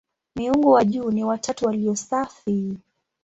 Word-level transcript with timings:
Miungu 0.35 0.69
wa 0.71 0.85
juu 0.85 1.11
ni 1.11 1.23
"watatu 1.23 1.65
walio 1.65 1.95
safi". 1.95 2.77